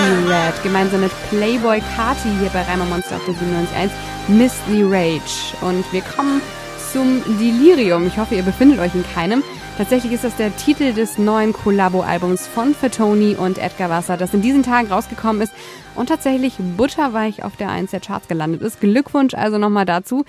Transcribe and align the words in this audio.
Red 0.00 0.62
gemeinsam 0.62 1.02
mit 1.02 1.12
Playboy 1.28 1.82
Carti 1.94 2.28
hier 2.40 2.48
bei 2.50 2.62
Reimer 2.62 2.86
Monster 2.86 3.16
auf 3.16 3.24
der 3.26 3.34
97.1 3.34 3.90
Miss 4.28 4.54
the 4.68 4.82
Rage. 4.82 5.54
Und 5.60 5.84
wir 5.92 6.00
kommen 6.00 6.40
zum 6.92 7.22
Delirium. 7.38 8.06
Ich 8.06 8.16
hoffe, 8.16 8.34
ihr 8.34 8.42
befindet 8.42 8.78
euch 8.78 8.94
in 8.94 9.04
keinem. 9.14 9.42
Tatsächlich 9.76 10.12
ist 10.12 10.24
das 10.24 10.36
der 10.36 10.56
Titel 10.56 10.92
des 10.92 11.18
neuen 11.18 11.52
Collabo-Albums 11.52 12.46
von 12.46 12.74
Fatoni 12.74 13.34
und 13.34 13.58
Edgar 13.58 13.90
Wasser, 13.90 14.16
das 14.16 14.32
in 14.32 14.42
diesen 14.42 14.62
Tagen 14.62 14.90
rausgekommen 14.90 15.42
ist 15.42 15.52
und 15.94 16.08
tatsächlich 16.08 16.54
butterweich 16.58 17.44
auf 17.44 17.56
der 17.56 17.68
1 17.70 17.90
der 17.90 18.00
Charts 18.00 18.28
gelandet 18.28 18.62
ist. 18.62 18.80
Glückwunsch 18.80 19.34
also 19.34 19.58
nochmal 19.58 19.86
dazu. 19.86 20.24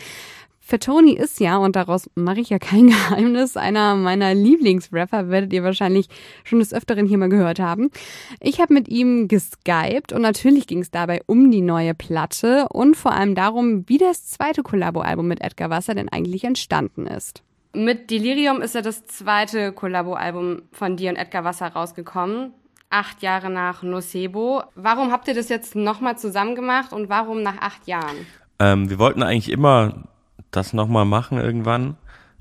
Fatoni 0.71 1.11
ist 1.11 1.41
ja, 1.41 1.57
und 1.57 1.75
daraus 1.75 2.09
mache 2.15 2.39
ich 2.39 2.49
ja 2.49 2.57
kein 2.57 2.87
Geheimnis, 2.87 3.57
einer 3.57 3.95
meiner 3.95 4.33
Lieblingsrapper, 4.33 5.27
werdet 5.27 5.51
ihr 5.51 5.65
wahrscheinlich 5.65 6.07
schon 6.45 6.59
des 6.59 6.73
Öfteren 6.73 7.05
hier 7.05 7.17
mal 7.17 7.27
gehört 7.27 7.59
haben. 7.59 7.91
Ich 8.39 8.61
habe 8.61 8.73
mit 8.73 8.87
ihm 8.87 9.27
geskypt 9.27 10.13
und 10.13 10.21
natürlich 10.21 10.67
ging 10.67 10.79
es 10.79 10.89
dabei 10.89 11.23
um 11.25 11.51
die 11.51 11.59
neue 11.59 11.93
Platte 11.93 12.67
und 12.69 12.95
vor 12.95 13.11
allem 13.11 13.35
darum, 13.35 13.83
wie 13.89 13.97
das 13.97 14.27
zweite 14.27 14.63
Kollabo-Album 14.63 15.27
mit 15.27 15.41
Edgar 15.41 15.69
Wasser 15.69 15.93
denn 15.93 16.07
eigentlich 16.07 16.45
entstanden 16.45 17.05
ist. 17.05 17.43
Mit 17.73 18.09
Delirium 18.09 18.61
ist 18.61 18.73
ja 18.73 18.81
das 18.81 19.05
zweite 19.07 19.73
Kollabo-Album 19.73 20.61
von 20.71 20.95
dir 20.95 21.09
und 21.09 21.17
Edgar 21.17 21.43
Wasser 21.43 21.67
rausgekommen. 21.67 22.53
Acht 22.89 23.21
Jahre 23.21 23.49
nach 23.49 23.83
Nocebo. 23.83 24.63
Warum 24.75 25.11
habt 25.11 25.27
ihr 25.27 25.33
das 25.33 25.49
jetzt 25.49 25.75
nochmal 25.75 26.17
zusammen 26.17 26.55
gemacht 26.55 26.93
und 26.93 27.09
warum 27.09 27.43
nach 27.43 27.57
acht 27.61 27.87
Jahren? 27.87 28.25
Ähm, 28.59 28.89
wir 28.89 28.99
wollten 28.99 29.23
eigentlich 29.23 29.49
immer 29.49 30.07
das 30.51 30.73
nochmal 30.73 31.05
machen 31.05 31.37
irgendwann. 31.37 31.97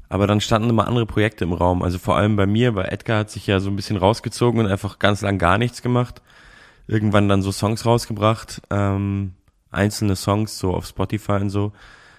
Aber 0.09 0.27
dann 0.27 0.41
standen 0.41 0.71
immer 0.71 0.89
andere 0.89 1.07
Projekte 1.07 1.45
im 1.45 1.53
Raum. 1.53 1.83
Also 1.83 1.99
vor 1.99 2.17
allem 2.17 2.35
bei 2.35 2.47
mir, 2.47 2.75
weil 2.75 2.87
Edgar 2.87 3.21
hat 3.21 3.31
sich 3.31 3.47
ja 3.47 3.61
so 3.61 3.71
ein 3.71 3.77
bisschen 3.77 3.97
rausgezogen 3.97 4.61
und 4.61 4.67
einfach 4.67 4.99
ganz 4.99 5.23
lang 5.23 5.39
gar 5.39 5.57
nichts 5.57 5.83
gemacht. 5.83 6.21
Irgendwann 6.89 7.29
dann 7.29 7.43
so 7.43 7.53
Songs 7.53 7.87
rausgebracht, 7.87 8.61
ähm, 8.71 9.35
einzelne 9.71 10.17
Songs 10.17 10.59
so 10.59 10.75
auf 10.75 10.87
Spotify 10.87 11.35
und 11.35 11.51
so. 11.51 11.73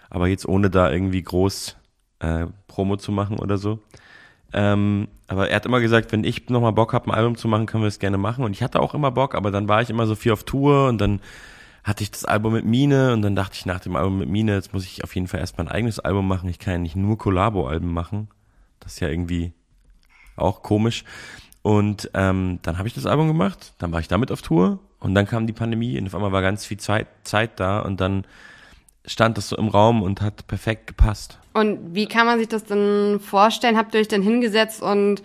Aber 0.10 0.28
jetzt 0.28 0.48
ohne 0.48 0.70
da 0.70 0.90
irgendwie 0.90 1.22
groß 1.22 1.76
äh, 2.20 2.48
Promo 2.68 2.96
zu 2.96 3.12
machen 3.12 3.40
oder 3.40 3.58
so. 3.58 3.80
Ähm, 4.54 5.10
aber 5.28 5.50
er 5.50 5.58
hat 5.58 5.66
immer 5.66 5.82
gesagt, 5.82 6.12
wenn 6.14 6.24
ich 6.24 6.50
nochmal 6.50 6.74
Bock 6.74 6.94
habe, 6.94 7.08
ein 7.08 7.16
Album 7.16 7.36
zu 7.36 7.48
machen, 7.48 7.66
können 7.66 7.84
wir 7.84 7.88
es 7.90 8.00
gerne 8.00 8.18
machen. 8.18 8.46
Und 8.46 8.52
ich 8.52 8.64
hatte 8.64 8.80
auch 8.80 8.94
immer 8.94 9.12
Bock, 9.12 9.36
aber 9.36 9.52
dann 9.52 9.68
war 9.68 9.82
ich 9.82 9.90
immer 9.90 10.08
so 10.08 10.16
viel 10.16 10.32
auf 10.32 10.44
Tour 10.44 10.88
und 10.88 11.00
dann 11.00 11.20
hatte 11.84 12.04
ich 12.04 12.12
das 12.12 12.26
Album 12.26 12.54
mit 12.54 12.66
Mine 12.66 13.14
und 13.14 13.22
dann 13.22 13.36
dachte 13.36 13.56
ich 13.56 13.66
nach 13.66 13.80
dem 13.80 13.96
Album 13.96 14.20
mit 14.20 14.30
Mine, 14.30 14.54
jetzt 14.54 14.74
muss 14.74 14.86
ich 14.86 15.04
auf 15.04 15.16
jeden 15.16 15.28
Fall 15.28 15.40
erstmal 15.40 15.68
ein 15.68 15.72
eigenes 15.72 16.00
Album 16.00 16.28
machen. 16.28 16.50
Ich 16.50 16.60
kann 16.60 16.74
ja 16.74 16.80
nicht 16.80 16.96
nur 16.96 17.18
Collabo-Alben 17.18 17.92
machen. 17.92 18.28
Das 18.80 18.94
ist 18.94 19.00
ja 19.00 19.10
irgendwie 19.10 19.54
auch 20.36 20.62
komisch. 20.62 21.04
Und 21.64 22.10
ähm, 22.14 22.60
dann 22.64 22.78
habe 22.78 22.88
ich 22.88 22.94
das 22.94 23.06
Album 23.06 23.28
gemacht, 23.28 23.74
dann 23.78 23.92
war 23.92 24.00
ich 24.00 24.08
damit 24.08 24.32
auf 24.32 24.42
Tour 24.42 24.80
und 25.00 25.14
dann 25.14 25.28
kam 25.28 25.46
die 25.46 25.54
Pandemie 25.54 26.00
und 26.00 26.08
auf 26.08 26.16
einmal 26.16 26.32
war 26.32 26.42
ganz 26.42 26.66
viel 26.66 26.78
Zeit, 26.78 27.08
Zeit 27.24 27.60
da 27.60 27.80
und 27.80 28.02
dann 28.02 28.26
stand 29.06 29.38
das 29.38 29.50
so 29.50 29.58
im 29.58 29.68
Raum 29.68 30.02
und 30.02 30.22
hat 30.22 30.48
perfekt 30.48 30.88
gepasst. 30.88 31.40
Und 31.54 31.96
wie 31.96 32.08
kann 32.08 32.26
man 32.26 32.40
sich 32.40 32.48
das 32.48 32.64
denn 32.64 33.20
vorstellen? 33.20 33.78
Habt 33.78 33.94
ihr 33.94 34.02
euch 34.02 34.08
denn 34.08 34.22
hingesetzt 34.22 34.82
und 34.82 35.22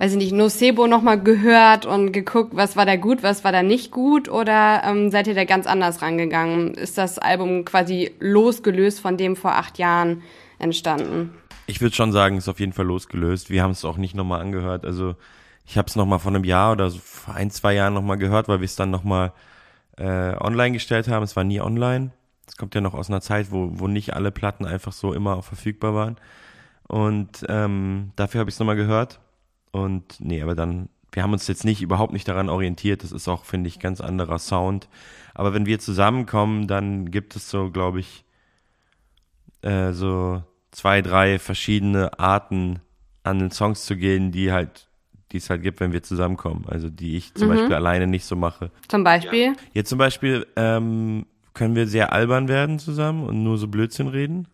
weiß 0.00 0.12
ich 0.12 0.16
nicht, 0.16 0.32
Nocebo 0.32 0.86
nochmal 0.86 1.20
gehört 1.20 1.84
und 1.84 2.12
geguckt, 2.12 2.56
was 2.56 2.74
war 2.74 2.86
da 2.86 2.96
gut, 2.96 3.22
was 3.22 3.44
war 3.44 3.52
da 3.52 3.62
nicht 3.62 3.90
gut? 3.90 4.30
Oder 4.30 4.82
ähm, 4.82 5.10
seid 5.10 5.26
ihr 5.26 5.34
da 5.34 5.44
ganz 5.44 5.66
anders 5.66 6.00
rangegangen? 6.00 6.72
Ist 6.72 6.96
das 6.96 7.18
Album 7.18 7.66
quasi 7.66 8.10
losgelöst 8.18 8.98
von 9.00 9.18
dem 9.18 9.36
vor 9.36 9.56
acht 9.56 9.76
Jahren 9.76 10.22
entstanden? 10.58 11.34
Ich 11.66 11.82
würde 11.82 11.94
schon 11.94 12.12
sagen, 12.12 12.38
es 12.38 12.44
ist 12.44 12.48
auf 12.48 12.60
jeden 12.60 12.72
Fall 12.72 12.86
losgelöst. 12.86 13.50
Wir 13.50 13.62
haben 13.62 13.72
es 13.72 13.84
auch 13.84 13.98
nicht 13.98 14.14
nochmal 14.14 14.40
angehört. 14.40 14.86
Also 14.86 15.16
ich 15.66 15.76
habe 15.76 15.88
es 15.88 15.96
nochmal 15.96 16.18
vor 16.18 16.32
einem 16.32 16.44
Jahr 16.44 16.72
oder 16.72 16.88
so 16.88 16.98
vor 16.98 17.34
ein, 17.34 17.50
zwei 17.50 17.74
Jahren 17.74 17.92
nochmal 17.92 18.16
gehört, 18.16 18.48
weil 18.48 18.60
wir 18.60 18.64
es 18.64 18.76
dann 18.76 18.90
nochmal 18.90 19.34
äh, 19.98 20.34
online 20.40 20.72
gestellt 20.72 21.08
haben. 21.08 21.24
Es 21.24 21.36
war 21.36 21.44
nie 21.44 21.60
online. 21.60 22.10
Es 22.46 22.56
kommt 22.56 22.74
ja 22.74 22.80
noch 22.80 22.94
aus 22.94 23.10
einer 23.10 23.20
Zeit, 23.20 23.52
wo, 23.52 23.68
wo 23.74 23.86
nicht 23.86 24.14
alle 24.14 24.30
Platten 24.30 24.64
einfach 24.64 24.92
so 24.92 25.12
immer 25.12 25.42
verfügbar 25.42 25.94
waren. 25.94 26.16
Und 26.88 27.44
ähm, 27.50 28.12
dafür 28.16 28.40
habe 28.40 28.48
ich 28.48 28.54
es 28.54 28.58
nochmal 28.60 28.76
gehört. 28.76 29.19
Und 29.72 30.20
nee, 30.20 30.42
aber 30.42 30.54
dann, 30.54 30.88
wir 31.12 31.22
haben 31.22 31.32
uns 31.32 31.46
jetzt 31.46 31.64
nicht 31.64 31.82
überhaupt 31.82 32.12
nicht 32.12 32.28
daran 32.28 32.48
orientiert. 32.48 33.02
Das 33.02 33.12
ist 33.12 33.28
auch, 33.28 33.44
finde 33.44 33.68
ich, 33.68 33.78
ganz 33.78 34.00
anderer 34.00 34.38
Sound. 34.38 34.88
Aber 35.34 35.54
wenn 35.54 35.66
wir 35.66 35.78
zusammenkommen, 35.78 36.66
dann 36.66 37.10
gibt 37.10 37.36
es 37.36 37.50
so, 37.50 37.70
glaube 37.70 38.00
ich, 38.00 38.24
äh, 39.62 39.92
so 39.92 40.42
zwei, 40.70 41.02
drei 41.02 41.38
verschiedene 41.38 42.18
Arten 42.18 42.80
an 43.22 43.38
den 43.38 43.50
Songs 43.50 43.84
zu 43.84 43.96
gehen, 43.96 44.32
die 44.32 44.52
halt, 44.52 44.88
die 45.32 45.36
es 45.36 45.50
halt 45.50 45.62
gibt, 45.62 45.80
wenn 45.80 45.92
wir 45.92 46.02
zusammenkommen. 46.02 46.64
Also 46.66 46.88
die 46.90 47.16
ich 47.16 47.34
zum 47.34 47.48
mhm. 47.48 47.52
Beispiel 47.54 47.74
alleine 47.74 48.06
nicht 48.06 48.24
so 48.24 48.36
mache. 48.36 48.70
Zum 48.88 49.04
Beispiel? 49.04 49.46
Ja. 49.46 49.52
Jetzt 49.72 49.90
zum 49.90 49.98
Beispiel 49.98 50.46
ähm, 50.56 51.26
können 51.54 51.76
wir 51.76 51.86
sehr 51.86 52.12
albern 52.12 52.48
werden 52.48 52.78
zusammen 52.78 53.24
und 53.24 53.42
nur 53.42 53.58
so 53.58 53.68
Blödsinn 53.68 54.08
reden. 54.08 54.48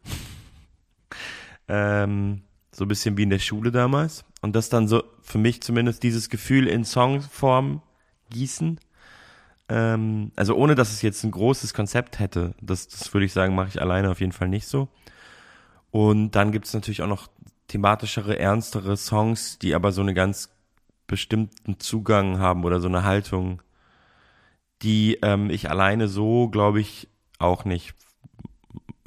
ähm, 1.69 2.43
so 2.77 2.85
ein 2.85 2.89
bisschen 2.89 3.17
wie 3.17 3.23
in 3.23 3.31
der 3.31 3.39
Schule 3.39 3.73
damals. 3.73 4.25
Und 4.43 4.55
das 4.55 4.69
dann 4.69 4.87
so, 4.87 5.03
für 5.23 5.39
mich 5.39 5.63
zumindest, 5.63 6.03
dieses 6.03 6.29
Gefühl 6.29 6.67
in 6.69 6.85
Songform 6.85 7.81
gießen. 8.29 8.79
Ähm, 9.71 10.31
also 10.37 10.55
ohne, 10.55 10.75
dass 10.75 10.93
es 10.93 11.01
jetzt 11.01 11.25
ein 11.25 11.31
großes 11.31 11.73
Konzept 11.73 12.19
hätte. 12.19 12.55
Das, 12.61 12.87
das 12.87 13.15
würde 13.15 13.25
ich 13.25 13.33
sagen, 13.33 13.55
mache 13.55 13.69
ich 13.69 13.81
alleine 13.81 14.11
auf 14.11 14.21
jeden 14.21 14.33
Fall 14.33 14.49
nicht 14.49 14.67
so. 14.67 14.89
Und 15.91 16.33
dann 16.33 16.53
gibt 16.53 16.67
es 16.67 16.75
natürlich 16.75 17.01
auch 17.01 17.09
noch 17.09 17.29
thematischere, 17.69 18.39
ernstere 18.39 18.99
Songs, 18.99 19.59
die 19.59 19.75
aber 19.75 19.91
so 19.91 20.03
einen 20.03 20.15
ganz 20.15 20.51
bestimmten 21.07 21.81
Zugang 21.81 22.39
haben 22.39 22.65
oder 22.65 22.81
so 22.81 22.89
eine 22.89 23.05
Haltung, 23.05 23.63
die 24.83 25.19
ähm, 25.23 25.49
ich 25.49 25.71
alleine 25.71 26.09
so, 26.09 26.49
glaube 26.51 26.81
ich, 26.81 27.09
auch 27.39 27.65
nicht 27.65 27.95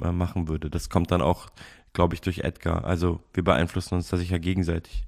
äh, 0.02 0.10
machen 0.10 0.48
würde. 0.48 0.70
Das 0.70 0.90
kommt 0.90 1.12
dann 1.12 1.22
auch 1.22 1.50
glaube 1.92 2.14
ich, 2.14 2.20
durch 2.20 2.38
Edgar. 2.38 2.84
Also 2.84 3.20
wir 3.34 3.44
beeinflussen 3.44 3.94
uns 3.94 4.08
da 4.08 4.16
sicher 4.16 4.38
gegenseitig. 4.38 5.04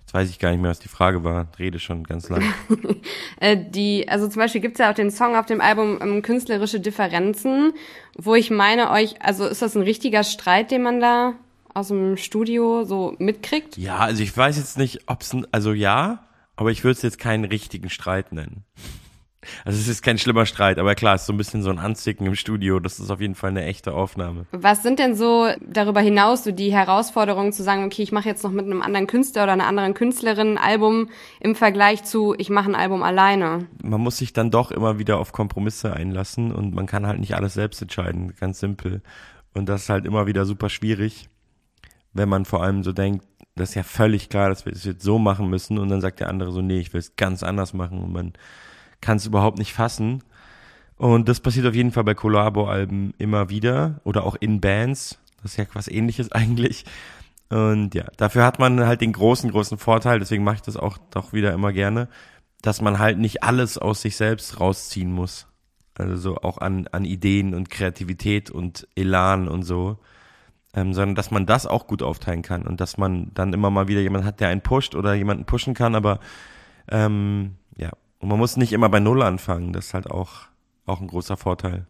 Jetzt 0.00 0.14
weiß 0.14 0.30
ich 0.30 0.38
gar 0.38 0.52
nicht 0.52 0.60
mehr, 0.60 0.70
was 0.70 0.78
die 0.78 0.88
Frage 0.88 1.24
war. 1.24 1.48
Rede 1.58 1.80
schon 1.80 2.04
ganz 2.04 2.28
lang. 2.28 2.42
Äh, 3.38 3.58
die, 3.68 4.08
also 4.08 4.28
zum 4.28 4.40
Beispiel 4.40 4.62
gibt's 4.62 4.78
ja 4.78 4.90
auch 4.90 4.94
den 4.94 5.10
Song 5.10 5.36
auf 5.36 5.44
dem 5.44 5.60
Album 5.60 5.98
um, 5.98 6.00
ähm, 6.00 6.22
Künstlerische 6.22 6.80
Differenzen, 6.80 7.74
wo 8.16 8.34
ich 8.34 8.50
meine 8.50 8.90
euch, 8.90 9.20
also 9.20 9.46
ist 9.46 9.60
das 9.60 9.76
ein 9.76 9.82
richtiger 9.82 10.24
Streit, 10.24 10.70
den 10.70 10.82
man 10.82 11.00
da 11.00 11.34
aus 11.74 11.88
dem 11.88 12.16
Studio 12.16 12.84
so 12.84 13.14
mitkriegt? 13.18 13.76
Ja, 13.76 13.98
also 13.98 14.22
ich 14.22 14.34
weiß 14.34 14.56
jetzt 14.56 14.78
nicht, 14.78 15.02
ob's 15.06 15.34
ein, 15.34 15.46
also 15.52 15.74
ja, 15.74 16.24
aber 16.56 16.70
ich 16.70 16.82
würde 16.82 16.96
es 16.96 17.02
jetzt 17.02 17.18
keinen 17.18 17.44
richtigen 17.44 17.90
Streit 17.90 18.32
nennen. 18.32 18.64
Also 19.64 19.78
es 19.78 19.88
ist 19.88 20.02
kein 20.02 20.18
schlimmer 20.18 20.46
Streit, 20.46 20.78
aber 20.78 20.94
klar, 20.94 21.14
es 21.14 21.22
ist 21.22 21.26
so 21.26 21.32
ein 21.32 21.36
bisschen 21.36 21.62
so 21.62 21.70
ein 21.70 21.78
Anzicken 21.78 22.26
im 22.26 22.34
Studio. 22.34 22.80
Das 22.80 22.98
ist 22.98 23.10
auf 23.10 23.20
jeden 23.20 23.34
Fall 23.34 23.50
eine 23.50 23.64
echte 23.64 23.92
Aufnahme. 23.92 24.46
Was 24.52 24.82
sind 24.82 24.98
denn 24.98 25.14
so 25.14 25.48
darüber 25.60 26.00
hinaus 26.00 26.44
so 26.44 26.52
die 26.52 26.72
Herausforderungen 26.72 27.52
zu 27.52 27.62
sagen, 27.62 27.84
okay, 27.84 28.02
ich 28.02 28.12
mache 28.12 28.28
jetzt 28.28 28.44
noch 28.44 28.50
mit 28.50 28.66
einem 28.66 28.82
anderen 28.82 29.06
Künstler 29.06 29.44
oder 29.44 29.52
einer 29.52 29.66
anderen 29.66 29.94
Künstlerin 29.94 30.54
ein 30.54 30.58
Album 30.58 31.08
im 31.40 31.54
Vergleich 31.54 32.04
zu, 32.04 32.34
ich 32.38 32.50
mache 32.50 32.70
ein 32.70 32.74
Album 32.74 33.02
alleine? 33.02 33.66
Man 33.82 34.00
muss 34.00 34.18
sich 34.18 34.32
dann 34.32 34.50
doch 34.50 34.70
immer 34.70 34.98
wieder 34.98 35.18
auf 35.18 35.32
Kompromisse 35.32 35.92
einlassen 35.92 36.52
und 36.52 36.74
man 36.74 36.86
kann 36.86 37.06
halt 37.06 37.20
nicht 37.20 37.34
alles 37.34 37.54
selbst 37.54 37.80
entscheiden, 37.82 38.34
ganz 38.38 38.60
simpel. 38.60 39.02
Und 39.54 39.68
das 39.68 39.82
ist 39.82 39.88
halt 39.88 40.04
immer 40.04 40.26
wieder 40.26 40.44
super 40.44 40.68
schwierig, 40.68 41.28
wenn 42.12 42.28
man 42.28 42.44
vor 42.44 42.62
allem 42.62 42.82
so 42.82 42.92
denkt, 42.92 43.24
das 43.54 43.70
ist 43.70 43.74
ja 43.74 43.82
völlig 43.82 44.28
klar, 44.28 44.50
dass 44.50 44.66
wir 44.66 44.72
das 44.72 44.84
jetzt 44.84 45.02
so 45.02 45.18
machen 45.18 45.48
müssen 45.48 45.78
und 45.78 45.88
dann 45.88 46.00
sagt 46.02 46.20
der 46.20 46.28
andere 46.28 46.52
so, 46.52 46.60
nee, 46.60 46.78
ich 46.78 46.92
will 46.92 47.00
es 47.00 47.16
ganz 47.16 47.42
anders 47.42 47.72
machen 47.72 47.98
und 47.98 48.12
man 48.12 48.32
kann 49.00 49.16
es 49.16 49.26
überhaupt 49.26 49.58
nicht 49.58 49.72
fassen. 49.72 50.22
Und 50.96 51.28
das 51.28 51.40
passiert 51.40 51.66
auf 51.66 51.74
jeden 51.74 51.92
Fall 51.92 52.04
bei 52.04 52.14
Collabo-Alben 52.14 53.12
immer 53.18 53.50
wieder 53.50 54.00
oder 54.04 54.24
auch 54.24 54.34
in 54.34 54.60
Bands. 54.60 55.18
Das 55.42 55.52
ist 55.52 55.58
ja 55.58 55.64
was 55.74 55.88
ähnliches 55.88 56.32
eigentlich. 56.32 56.84
Und 57.48 57.94
ja, 57.94 58.04
dafür 58.16 58.44
hat 58.44 58.58
man 58.58 58.86
halt 58.86 59.00
den 59.00 59.12
großen, 59.12 59.50
großen 59.50 59.78
Vorteil, 59.78 60.18
deswegen 60.18 60.42
mache 60.42 60.56
ich 60.56 60.62
das 60.62 60.76
auch 60.76 60.98
doch 61.10 61.32
wieder 61.32 61.52
immer 61.52 61.72
gerne, 61.72 62.08
dass 62.60 62.80
man 62.80 62.98
halt 62.98 63.18
nicht 63.18 63.44
alles 63.44 63.78
aus 63.78 64.02
sich 64.02 64.16
selbst 64.16 64.58
rausziehen 64.58 65.12
muss. 65.12 65.46
Also 65.94 66.16
so 66.16 66.36
auch 66.38 66.58
an, 66.58 66.88
an 66.88 67.04
Ideen 67.04 67.54
und 67.54 67.70
Kreativität 67.70 68.50
und 68.50 68.88
Elan 68.96 69.48
und 69.48 69.62
so. 69.62 69.98
Ähm, 70.74 70.92
sondern 70.92 71.14
dass 71.14 71.30
man 71.30 71.46
das 71.46 71.66
auch 71.66 71.86
gut 71.86 72.02
aufteilen 72.02 72.42
kann 72.42 72.66
und 72.66 72.80
dass 72.80 72.98
man 72.98 73.30
dann 73.32 73.54
immer 73.54 73.70
mal 73.70 73.88
wieder 73.88 74.00
jemand 74.00 74.24
hat, 74.26 74.40
der 74.40 74.48
einen 74.48 74.60
pusht 74.60 74.94
oder 74.94 75.14
jemanden 75.14 75.46
pushen 75.46 75.72
kann, 75.72 75.94
aber 75.94 76.20
ähm, 76.90 77.54
ja, 77.78 77.90
und 78.26 78.30
man 78.30 78.40
muss 78.40 78.56
nicht 78.56 78.72
immer 78.72 78.88
bei 78.88 78.98
Null 78.98 79.22
anfangen. 79.22 79.72
Das 79.72 79.86
ist 79.86 79.94
halt 79.94 80.10
auch, 80.10 80.48
auch 80.84 81.00
ein 81.00 81.06
großer 81.06 81.36
Vorteil. 81.36 81.86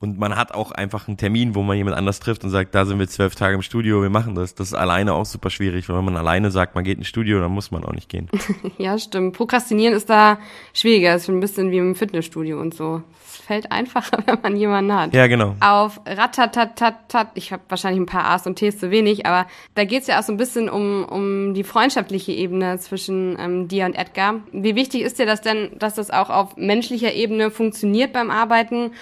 Und 0.00 0.18
man 0.18 0.34
hat 0.34 0.54
auch 0.54 0.72
einfach 0.72 1.08
einen 1.08 1.18
Termin, 1.18 1.54
wo 1.54 1.62
man 1.62 1.76
jemand 1.76 1.94
anders 1.94 2.20
trifft 2.20 2.42
und 2.42 2.48
sagt, 2.48 2.74
da 2.74 2.86
sind 2.86 2.98
wir 2.98 3.06
zwölf 3.06 3.34
Tage 3.34 3.54
im 3.54 3.60
Studio, 3.60 4.00
wir 4.00 4.08
machen 4.08 4.34
das. 4.34 4.54
Das 4.54 4.68
ist 4.68 4.74
alleine 4.74 5.12
auch 5.12 5.26
super 5.26 5.50
schwierig. 5.50 5.90
Wenn 5.90 6.02
man 6.02 6.16
alleine 6.16 6.50
sagt, 6.50 6.74
man 6.74 6.84
geht 6.84 6.96
ins 6.96 7.06
Studio, 7.06 7.38
dann 7.38 7.52
muss 7.52 7.70
man 7.70 7.84
auch 7.84 7.92
nicht 7.92 8.08
gehen. 8.08 8.30
ja, 8.78 8.98
stimmt. 8.98 9.36
Prokrastinieren 9.36 9.94
ist 9.94 10.08
da 10.08 10.38
schwieriger. 10.72 11.14
ist 11.14 11.26
schon 11.26 11.36
ein 11.36 11.40
bisschen 11.40 11.70
wie 11.70 11.76
im 11.76 11.94
Fitnessstudio 11.94 12.58
und 12.58 12.72
so. 12.72 13.02
Es 13.28 13.36
fällt 13.36 13.70
einfacher, 13.70 14.22
wenn 14.26 14.38
man 14.42 14.56
jemanden 14.56 14.94
hat. 14.94 15.12
Ja, 15.12 15.26
genau. 15.26 15.54
Auf 15.60 16.00
Ratatatatat, 16.06 17.32
ich 17.34 17.52
habe 17.52 17.62
wahrscheinlich 17.68 18.00
ein 18.00 18.06
paar 18.06 18.24
A's 18.24 18.46
und 18.46 18.56
T's 18.56 18.78
zu 18.78 18.90
wenig, 18.90 19.26
aber 19.26 19.46
da 19.74 19.84
geht's 19.84 20.06
ja 20.06 20.18
auch 20.18 20.22
so 20.22 20.32
ein 20.32 20.38
bisschen 20.38 20.70
um, 20.70 21.04
um 21.04 21.52
die 21.52 21.62
freundschaftliche 21.62 22.32
Ebene 22.32 22.78
zwischen 22.78 23.36
ähm, 23.38 23.68
dir 23.68 23.84
und 23.84 23.96
Edgar. 23.96 24.36
Wie 24.50 24.76
wichtig 24.76 25.02
ist 25.02 25.18
dir 25.18 25.26
das 25.26 25.42
denn, 25.42 25.72
dass 25.78 25.96
das 25.96 26.10
auch 26.10 26.30
auf 26.30 26.56
menschlicher 26.56 27.12
Ebene 27.12 27.50
funktioniert 27.50 28.14
beim 28.14 28.30
Arbeiten? 28.30 28.92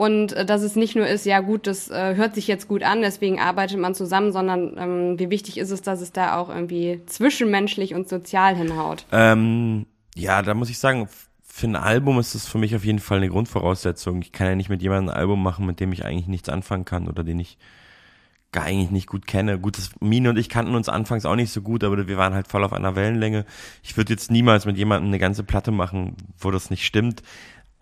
Und 0.00 0.32
äh, 0.32 0.46
dass 0.46 0.62
es 0.62 0.76
nicht 0.76 0.96
nur 0.96 1.06
ist, 1.06 1.26
ja 1.26 1.40
gut, 1.40 1.66
das 1.66 1.90
äh, 1.90 2.14
hört 2.14 2.34
sich 2.34 2.46
jetzt 2.46 2.68
gut 2.68 2.82
an, 2.82 3.02
deswegen 3.02 3.38
arbeitet 3.38 3.78
man 3.78 3.94
zusammen, 3.94 4.32
sondern 4.32 4.78
ähm, 4.78 5.18
wie 5.18 5.28
wichtig 5.28 5.58
ist 5.58 5.70
es, 5.70 5.82
dass 5.82 6.00
es 6.00 6.10
da 6.10 6.38
auch 6.38 6.48
irgendwie 6.48 7.02
zwischenmenschlich 7.04 7.92
und 7.92 8.08
sozial 8.08 8.56
hinhaut? 8.56 9.04
Ähm, 9.12 9.84
ja, 10.14 10.40
da 10.40 10.54
muss 10.54 10.70
ich 10.70 10.78
sagen, 10.78 11.06
für 11.44 11.66
ein 11.66 11.76
Album 11.76 12.18
ist 12.18 12.34
das 12.34 12.48
für 12.48 12.56
mich 12.56 12.74
auf 12.74 12.82
jeden 12.82 12.98
Fall 12.98 13.18
eine 13.18 13.28
Grundvoraussetzung. 13.28 14.22
Ich 14.22 14.32
kann 14.32 14.46
ja 14.46 14.54
nicht 14.54 14.70
mit 14.70 14.80
jemandem 14.80 15.10
ein 15.10 15.18
Album 15.18 15.42
machen, 15.42 15.66
mit 15.66 15.80
dem 15.80 15.92
ich 15.92 16.02
eigentlich 16.02 16.28
nichts 16.28 16.48
anfangen 16.48 16.86
kann 16.86 17.06
oder 17.06 17.22
den 17.22 17.38
ich 17.38 17.58
gar 18.52 18.64
eigentlich 18.64 18.90
nicht 18.90 19.06
gut 19.06 19.26
kenne. 19.26 19.58
Gut, 19.58 19.76
das, 19.76 19.90
Mine 20.00 20.30
und 20.30 20.38
ich 20.38 20.48
kannten 20.48 20.74
uns 20.74 20.88
anfangs 20.88 21.26
auch 21.26 21.36
nicht 21.36 21.52
so 21.52 21.60
gut, 21.60 21.84
aber 21.84 22.08
wir 22.08 22.16
waren 22.16 22.32
halt 22.32 22.48
voll 22.48 22.64
auf 22.64 22.72
einer 22.72 22.96
Wellenlänge. 22.96 23.44
Ich 23.82 23.98
würde 23.98 24.14
jetzt 24.14 24.30
niemals 24.30 24.64
mit 24.64 24.78
jemandem 24.78 25.08
eine 25.08 25.18
ganze 25.18 25.44
Platte 25.44 25.72
machen, 25.72 26.16
wo 26.38 26.50
das 26.50 26.70
nicht 26.70 26.86
stimmt. 26.86 27.22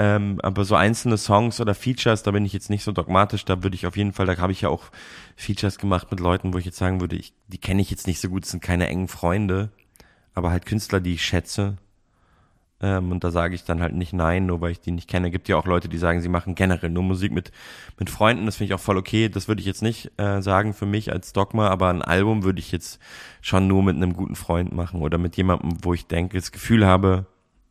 Ähm, 0.00 0.38
aber 0.42 0.64
so 0.64 0.76
einzelne 0.76 1.18
Songs 1.18 1.60
oder 1.60 1.74
Features, 1.74 2.22
da 2.22 2.30
bin 2.30 2.44
ich 2.44 2.52
jetzt 2.52 2.70
nicht 2.70 2.84
so 2.84 2.92
dogmatisch. 2.92 3.44
Da 3.44 3.62
würde 3.64 3.74
ich 3.74 3.86
auf 3.86 3.96
jeden 3.96 4.12
Fall, 4.12 4.26
da 4.26 4.38
habe 4.38 4.52
ich 4.52 4.60
ja 4.60 4.68
auch 4.68 4.84
Features 5.36 5.78
gemacht 5.78 6.08
mit 6.10 6.20
Leuten, 6.20 6.54
wo 6.54 6.58
ich 6.58 6.64
jetzt 6.64 6.78
sagen 6.78 7.00
würde, 7.00 7.16
ich, 7.16 7.32
die 7.48 7.58
kenne 7.58 7.82
ich 7.82 7.90
jetzt 7.90 8.06
nicht 8.06 8.20
so 8.20 8.28
gut, 8.28 8.46
sind 8.46 8.62
keine 8.62 8.86
engen 8.86 9.08
Freunde, 9.08 9.70
aber 10.34 10.50
halt 10.50 10.66
Künstler, 10.66 11.00
die 11.00 11.14
ich 11.14 11.24
schätze. 11.24 11.78
Ähm, 12.80 13.10
und 13.10 13.24
da 13.24 13.32
sage 13.32 13.56
ich 13.56 13.64
dann 13.64 13.80
halt 13.82 13.94
nicht 13.94 14.12
nein, 14.12 14.46
nur 14.46 14.60
weil 14.60 14.70
ich 14.70 14.80
die 14.80 14.92
nicht 14.92 15.08
kenne. 15.08 15.32
Gibt 15.32 15.48
ja 15.48 15.56
auch 15.56 15.66
Leute, 15.66 15.88
die 15.88 15.98
sagen, 15.98 16.20
sie 16.20 16.28
machen 16.28 16.54
generell 16.54 16.90
nur 16.90 17.02
Musik 17.02 17.32
mit, 17.32 17.50
mit 17.98 18.08
Freunden. 18.08 18.46
Das 18.46 18.56
finde 18.56 18.72
ich 18.72 18.74
auch 18.74 18.84
voll 18.84 18.98
okay. 18.98 19.28
Das 19.28 19.48
würde 19.48 19.60
ich 19.60 19.66
jetzt 19.66 19.82
nicht 19.82 20.12
äh, 20.16 20.40
sagen 20.42 20.74
für 20.74 20.86
mich 20.86 21.12
als 21.12 21.32
Dogma, 21.32 21.68
aber 21.68 21.88
ein 21.88 22.02
Album 22.02 22.44
würde 22.44 22.60
ich 22.60 22.70
jetzt 22.70 23.00
schon 23.40 23.66
nur 23.66 23.82
mit 23.82 23.96
einem 23.96 24.12
guten 24.12 24.36
Freund 24.36 24.72
machen 24.72 25.02
oder 25.02 25.18
mit 25.18 25.36
jemandem, 25.36 25.78
wo 25.82 25.92
ich 25.92 26.06
denke, 26.06 26.36
das 26.36 26.52
Gefühl 26.52 26.86
habe, 26.86 27.26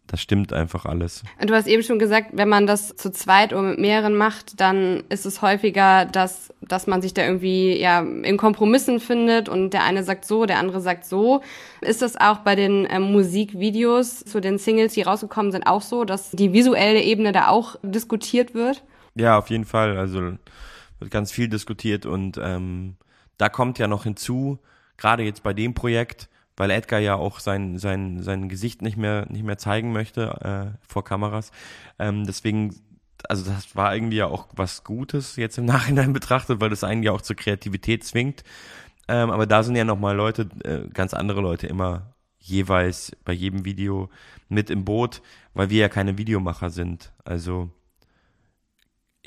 das 0.07 0.21
stimmt 0.21 0.53
einfach 0.53 0.85
alles. 0.85 1.23
Du 1.45 1.53
hast 1.53 1.67
eben 1.67 1.83
schon 1.83 1.99
gesagt, 1.99 2.29
wenn 2.31 2.47
man 2.47 2.65
das 2.65 2.95
zu 2.95 3.11
zweit 3.11 3.51
oder 3.51 3.63
mit 3.63 3.79
mehreren 3.79 4.15
macht, 4.15 4.59
dann 4.59 5.03
ist 5.09 5.25
es 5.25 5.41
häufiger, 5.41 6.05
dass, 6.05 6.53
dass 6.61 6.87
man 6.87 7.01
sich 7.01 7.13
da 7.13 7.25
irgendwie 7.25 7.77
ja 7.77 7.99
in 7.99 8.37
Kompromissen 8.37 8.99
findet 9.01 9.49
und 9.49 9.71
der 9.71 9.83
eine 9.83 10.03
sagt 10.03 10.25
so, 10.25 10.45
der 10.45 10.59
andere 10.59 10.79
sagt 10.79 11.05
so. 11.05 11.41
Ist 11.81 12.01
das 12.01 12.15
auch 12.15 12.39
bei 12.39 12.55
den 12.55 12.87
ähm, 12.89 13.11
Musikvideos 13.11 14.23
zu 14.23 14.39
den 14.39 14.57
Singles, 14.57 14.93
die 14.93 15.01
rausgekommen 15.01 15.51
sind, 15.51 15.67
auch 15.67 15.81
so, 15.81 16.05
dass 16.05 16.31
die 16.31 16.53
visuelle 16.53 17.01
Ebene 17.01 17.33
da 17.33 17.49
auch 17.49 17.75
diskutiert 17.83 18.53
wird? 18.53 18.83
Ja, 19.15 19.37
auf 19.37 19.49
jeden 19.49 19.65
Fall. 19.65 19.97
Also 19.97 20.37
wird 20.99 21.11
ganz 21.11 21.31
viel 21.31 21.49
diskutiert 21.49 22.05
und 22.05 22.39
ähm, 22.41 22.95
da 23.37 23.49
kommt 23.49 23.77
ja 23.77 23.87
noch 23.87 24.03
hinzu, 24.03 24.59
gerade 24.95 25.23
jetzt 25.23 25.43
bei 25.43 25.53
dem 25.53 25.73
Projekt, 25.73 26.29
weil 26.57 26.71
Edgar 26.71 26.99
ja 26.99 27.15
auch 27.15 27.39
sein, 27.39 27.77
sein, 27.77 28.21
sein 28.23 28.49
Gesicht 28.49 28.81
nicht 28.81 28.97
mehr, 28.97 29.27
nicht 29.29 29.43
mehr 29.43 29.57
zeigen 29.57 29.93
möchte 29.93 30.73
äh, 30.73 30.77
vor 30.85 31.03
Kameras. 31.03 31.51
Ähm, 31.99 32.25
deswegen, 32.25 32.75
also 33.29 33.49
das 33.49 33.75
war 33.75 33.95
irgendwie 33.95 34.17
ja 34.17 34.25
auch 34.25 34.47
was 34.55 34.83
Gutes 34.83 35.35
jetzt 35.37 35.57
im 35.57 35.65
Nachhinein 35.73 36.11
betrachtet, 36.11 36.59
weil 36.59 36.71
das 36.71 36.83
einen 36.83 37.03
ja 37.03 37.11
auch 37.11 37.21
zur 37.21 37.35
Kreativität 37.35 38.03
zwingt. 38.03 38.43
Ähm, 39.07 39.29
aber 39.29 39.45
da 39.45 39.63
sind 39.63 39.75
ja 39.75 39.85
nochmal 39.85 40.15
Leute, 40.15 40.49
äh, 40.63 40.89
ganz 40.89 41.13
andere 41.13 41.41
Leute 41.41 41.67
immer 41.67 42.13
jeweils 42.39 43.15
bei 43.23 43.33
jedem 43.33 43.63
Video 43.63 44.09
mit 44.49 44.69
im 44.69 44.83
Boot, 44.83 45.21
weil 45.53 45.69
wir 45.69 45.79
ja 45.79 45.89
keine 45.89 46.17
Videomacher 46.17 46.69
sind. 46.69 47.13
Also 47.23 47.69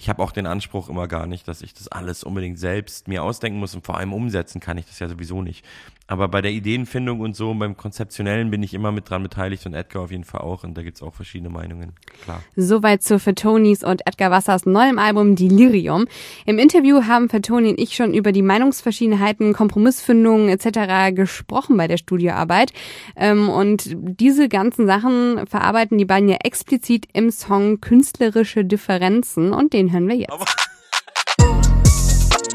ich 0.01 0.09
habe 0.09 0.23
auch 0.23 0.33
den 0.33 0.47
Anspruch 0.47 0.89
immer 0.89 1.07
gar 1.09 1.27
nicht, 1.27 1.47
dass 1.47 1.61
ich 1.61 1.75
das 1.75 1.89
alles 1.89 2.25
unbedingt 2.25 2.59
selbst 2.59 3.07
mir 3.07 3.23
ausdenken 3.23 3.59
muss 3.59 3.75
und 3.75 3.85
vor 3.85 3.99
allem 3.99 4.15
umsetzen 4.15 4.59
kann 4.59 4.79
ich 4.79 4.87
das 4.87 4.99
ja 4.99 5.09
sowieso 5.09 5.43
nicht. 5.43 5.63
Aber 6.11 6.27
bei 6.27 6.41
der 6.41 6.51
Ideenfindung 6.51 7.21
und 7.21 7.37
so, 7.37 7.55
beim 7.55 7.77
Konzeptionellen 7.77 8.51
bin 8.51 8.65
ich 8.65 8.75
immer 8.75 8.91
mit 8.91 9.09
dran 9.09 9.23
beteiligt 9.23 9.65
und 9.67 9.75
Edgar 9.75 10.03
auf 10.03 10.11
jeden 10.11 10.25
Fall 10.25 10.41
auch. 10.41 10.65
Und 10.65 10.77
da 10.77 10.83
gibt's 10.83 11.05
auch 11.05 11.15
verschiedene 11.15 11.51
Meinungen, 11.51 11.93
klar. 12.25 12.43
Soweit 12.57 13.05
zu 13.05 13.21
Fetonis 13.21 13.85
und 13.85 14.05
Edgar 14.07 14.33
Wassers 14.33 14.67
neuem 14.67 14.99
Album 14.99 15.37
Delirium. 15.37 16.07
Im 16.47 16.59
Interview 16.59 17.05
haben 17.05 17.29
Fatoni 17.29 17.69
und 17.69 17.79
ich 17.79 17.95
schon 17.95 18.13
über 18.13 18.33
die 18.33 18.43
Meinungsverschiedenheiten, 18.43 19.53
Kompromissfindungen 19.53 20.49
etc. 20.49 21.15
gesprochen 21.15 21.77
bei 21.77 21.87
der 21.87 21.97
Studioarbeit. 21.97 22.73
Ähm, 23.15 23.49
und 23.49 23.85
diese 23.95 24.49
ganzen 24.49 24.87
Sachen 24.87 25.47
verarbeiten 25.47 25.97
die 25.97 26.07
beiden 26.07 26.29
ja 26.29 26.39
explizit 26.43 27.07
im 27.13 27.31
Song 27.31 27.81
Künstlerische 27.81 28.65
Differenzen 28.65 29.53
und 29.53 29.73
den 29.73 29.90
hören 29.93 30.09
wir 30.09 30.17
jetzt. 30.17 30.70